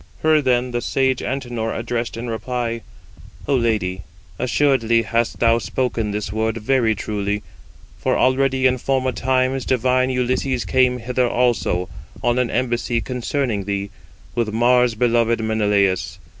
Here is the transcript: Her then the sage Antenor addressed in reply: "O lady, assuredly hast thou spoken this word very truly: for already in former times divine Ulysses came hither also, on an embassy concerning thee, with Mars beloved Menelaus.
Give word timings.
Her 0.23 0.41
then 0.41 0.71
the 0.71 0.81
sage 0.81 1.21
Antenor 1.21 1.75
addressed 1.77 2.17
in 2.17 2.27
reply: 2.27 2.81
"O 3.47 3.53
lady, 3.55 4.01
assuredly 4.39 5.03
hast 5.03 5.37
thou 5.39 5.59
spoken 5.59 6.09
this 6.09 6.33
word 6.33 6.57
very 6.57 6.95
truly: 6.95 7.43
for 7.99 8.17
already 8.17 8.65
in 8.65 8.79
former 8.79 9.11
times 9.11 9.63
divine 9.63 10.09
Ulysses 10.09 10.65
came 10.65 10.97
hither 10.97 11.29
also, 11.29 11.87
on 12.23 12.39
an 12.39 12.49
embassy 12.49 12.99
concerning 12.99 13.65
thee, 13.65 13.91
with 14.33 14.51
Mars 14.51 14.95
beloved 14.95 15.39
Menelaus. 15.43 16.17